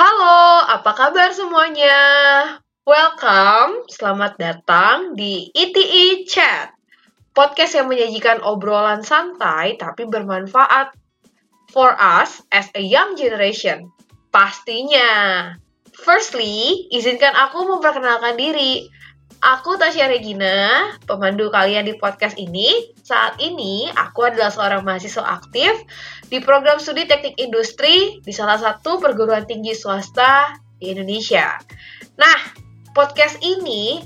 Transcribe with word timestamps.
Halo, 0.00 0.64
apa 0.64 0.96
kabar 0.96 1.28
semuanya? 1.28 1.92
Welcome, 2.88 3.84
selamat 3.92 4.40
datang 4.40 5.12
di 5.12 5.52
ITI 5.52 6.24
Chat, 6.24 6.72
podcast 7.36 7.76
yang 7.76 7.92
menyajikan 7.92 8.40
obrolan 8.40 9.04
santai 9.04 9.76
tapi 9.76 10.08
bermanfaat 10.08 10.96
for 11.68 11.92
us 12.00 12.40
as 12.48 12.72
a 12.72 12.80
young 12.80 13.12
generation. 13.20 13.92
Pastinya. 14.32 15.52
Firstly, 15.92 16.88
izinkan 16.96 17.36
aku 17.36 17.68
memperkenalkan 17.68 18.40
diri. 18.40 18.88
Aku 19.40 19.80
Tasya 19.80 20.12
Regina, 20.12 20.92
pemandu 21.08 21.48
kalian 21.48 21.88
di 21.88 21.96
podcast 21.96 22.36
ini. 22.36 22.92
Saat 23.00 23.40
ini, 23.40 23.88
aku 23.88 24.28
adalah 24.28 24.52
seorang 24.52 24.84
mahasiswa 24.84 25.24
aktif 25.24 25.80
di 26.28 26.44
program 26.44 26.76
studi 26.76 27.08
teknik 27.08 27.40
industri 27.40 28.20
di 28.20 28.32
salah 28.36 28.60
satu 28.60 29.00
perguruan 29.00 29.48
tinggi 29.48 29.72
swasta 29.72 30.60
di 30.76 30.92
Indonesia. 30.92 31.56
Nah, 32.20 32.36
podcast 32.92 33.40
ini 33.40 34.04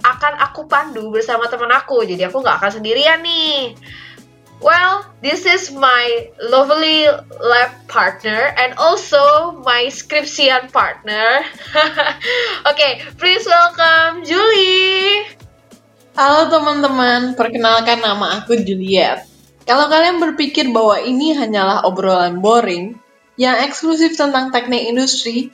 akan 0.00 0.40
aku 0.40 0.64
pandu 0.64 1.12
bersama 1.12 1.44
teman 1.52 1.68
aku, 1.68 2.00
jadi 2.08 2.32
aku 2.32 2.40
nggak 2.40 2.64
akan 2.64 2.72
sendirian 2.80 3.20
nih. 3.20 3.76
This 5.24 5.48
is 5.48 5.72
my 5.72 6.28
lovely 6.36 7.08
lab 7.40 7.72
partner 7.88 8.52
and 8.60 8.76
also 8.76 9.56
my 9.64 9.88
skripsian 9.88 10.68
partner. 10.68 11.48
Okay, 12.68 13.00
please 13.16 13.40
welcome 13.48 14.20
Julie. 14.20 15.24
Halo 16.12 16.52
teman-teman, 16.52 17.40
perkenalkan 17.40 18.04
nama 18.04 18.44
aku 18.44 18.60
Juliet. 18.68 19.24
Kalau 19.64 19.88
kalian 19.88 20.20
berpikir 20.20 20.68
bahwa 20.76 21.00
ini 21.00 21.32
hanyalah 21.32 21.88
obrolan 21.88 22.44
boring 22.44 23.00
yang 23.40 23.56
eksklusif 23.64 24.20
tentang 24.20 24.52
teknik 24.52 24.92
industri, 24.92 25.48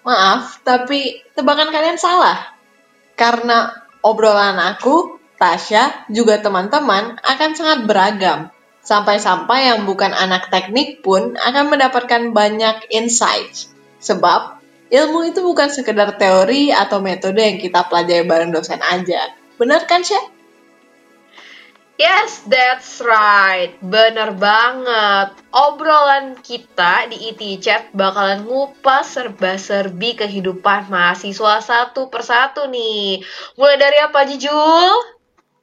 maaf, 0.00 0.64
tapi 0.64 1.20
tebakan 1.36 1.68
kalian 1.68 2.00
salah. 2.00 2.56
Karena 3.20 3.68
obrolan 4.00 4.56
aku 4.56 5.20
Tasya, 5.34 6.08
juga 6.08 6.40
teman-teman 6.40 7.20
akan 7.20 7.50
sangat 7.52 7.84
beragam. 7.84 8.53
Sampai-sampai 8.84 9.72
yang 9.72 9.88
bukan 9.88 10.12
anak 10.12 10.52
teknik 10.52 11.00
pun 11.00 11.40
akan 11.40 11.72
mendapatkan 11.72 12.36
banyak 12.36 12.92
insight. 12.92 13.72
Sebab, 14.04 14.60
ilmu 14.92 15.32
itu 15.32 15.40
bukan 15.40 15.72
sekedar 15.72 16.20
teori 16.20 16.68
atau 16.68 17.00
metode 17.00 17.40
yang 17.40 17.56
kita 17.56 17.88
pelajari 17.88 18.28
bareng 18.28 18.52
dosen 18.52 18.84
aja. 18.84 19.32
Benar 19.56 19.88
kan? 19.88 20.04
Yes, 21.94 22.42
that's 22.50 22.98
right. 22.98 23.78
Bener 23.78 24.34
banget. 24.34 25.38
Obrolan 25.54 26.34
kita 26.42 27.06
di 27.06 27.30
IT 27.30 27.40
e 27.40 27.54
Chat 27.62 27.94
bakalan 27.94 28.42
ngupas 28.50 29.14
serba-serbi 29.14 30.18
kehidupan 30.18 30.90
mahasiswa 30.90 31.62
satu 31.62 32.10
persatu 32.10 32.66
nih. 32.66 33.22
Mulai 33.54 33.76
dari 33.78 33.98
apa, 34.02 34.26
Jujul? 34.26 34.90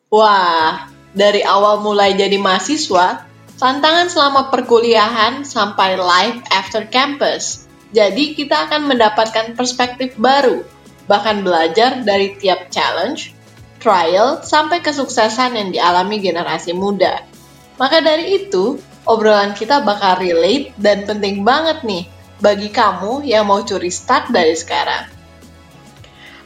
Wah, 0.07 0.87
dari 1.11 1.43
awal 1.43 1.83
mulai 1.83 2.15
jadi 2.15 2.39
mahasiswa, 2.39 3.27
tantangan 3.59 4.07
selama 4.07 4.49
perkuliahan 4.49 5.43
sampai 5.43 5.99
life 5.99 6.39
after 6.49 6.87
campus. 6.87 7.67
Jadi 7.91 8.33
kita 8.33 8.71
akan 8.71 8.87
mendapatkan 8.87 9.53
perspektif 9.53 10.15
baru, 10.15 10.63
bahkan 11.11 11.43
belajar 11.43 11.99
dari 12.07 12.39
tiap 12.39 12.71
challenge, 12.71 13.35
trial, 13.83 14.39
sampai 14.41 14.79
kesuksesan 14.79 15.59
yang 15.59 15.69
dialami 15.75 16.23
generasi 16.23 16.71
muda. 16.71 17.27
Maka 17.75 17.99
dari 17.99 18.39
itu, 18.39 18.79
obrolan 19.03 19.51
kita 19.51 19.83
bakal 19.83 20.23
relate 20.23 20.71
dan 20.79 21.03
penting 21.03 21.43
banget 21.43 21.83
nih 21.83 22.07
bagi 22.39 22.71
kamu 22.71 23.27
yang 23.27 23.45
mau 23.45 23.59
curi 23.61 23.91
start 23.91 24.31
dari 24.31 24.55
sekarang. 24.55 25.11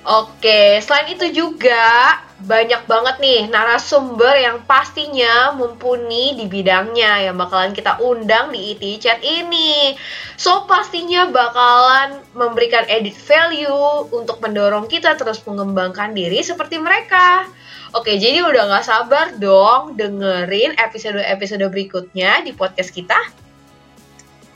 Oke, 0.05 0.81
selain 0.85 1.17
itu 1.17 1.33
juga 1.33 2.21
banyak 2.35 2.83
banget 2.83 3.15
nih 3.23 3.41
narasumber 3.47 4.35
yang 4.35 4.59
pastinya 4.67 5.55
mumpuni 5.55 6.35
di 6.35 6.51
bidangnya 6.51 7.31
yang 7.31 7.39
bakalan 7.39 7.71
kita 7.71 7.95
undang 8.03 8.51
di 8.51 8.75
IT 8.75 8.83
Chat 8.99 9.23
ini. 9.23 9.95
So 10.35 10.67
pastinya 10.67 11.31
bakalan 11.31 12.19
memberikan 12.35 12.83
edit 12.91 13.15
value 13.15 14.11
untuk 14.11 14.43
mendorong 14.43 14.91
kita 14.91 15.15
terus 15.15 15.39
mengembangkan 15.47 16.11
diri 16.11 16.43
seperti 16.43 16.75
mereka. 16.75 17.47
Oke, 17.95 18.19
jadi 18.19 18.43
udah 18.43 18.67
gak 18.67 18.83
sabar 18.83 19.25
dong 19.39 19.95
dengerin 19.95 20.75
episode-episode 20.75 21.63
berikutnya 21.71 22.43
di 22.43 22.51
podcast 22.51 22.91
kita. 22.91 23.15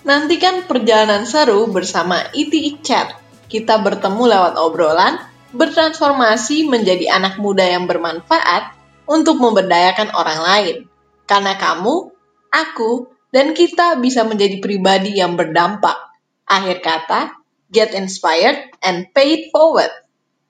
Nantikan 0.04 0.68
perjalanan 0.68 1.24
seru 1.24 1.72
bersama 1.72 2.28
IT 2.36 2.84
Chat. 2.84 3.16
Kita 3.48 3.80
bertemu 3.80 4.24
lewat 4.28 4.54
obrolan 4.60 5.29
bertransformasi 5.54 6.70
menjadi 6.70 7.10
anak 7.14 7.42
muda 7.42 7.66
yang 7.66 7.90
bermanfaat 7.90 8.78
untuk 9.10 9.42
memberdayakan 9.42 10.14
orang 10.14 10.40
lain. 10.40 10.78
Karena 11.26 11.58
kamu, 11.58 12.14
aku, 12.54 13.10
dan 13.30 13.54
kita 13.54 13.98
bisa 14.02 14.26
menjadi 14.26 14.58
pribadi 14.62 15.18
yang 15.18 15.38
berdampak. 15.38 15.98
Akhir 16.50 16.82
kata, 16.82 17.22
get 17.70 17.94
inspired 17.94 18.74
and 18.82 19.10
pay 19.14 19.38
it 19.38 19.44
forward. 19.54 19.94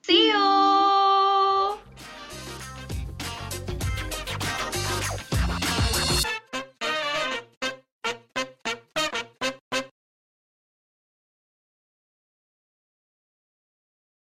See 0.03 0.31
you! 0.31 0.68